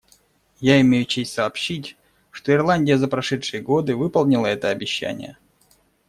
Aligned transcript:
Я 0.61 0.81
имею 0.81 1.05
честь 1.05 1.31
сообщить, 1.33 1.95
что 2.31 2.51
Ирландия 2.51 2.97
за 2.97 3.07
прошедшие 3.07 3.61
годы 3.61 3.95
выполнила 3.95 4.47
это 4.47 4.69
обещание. 4.69 5.37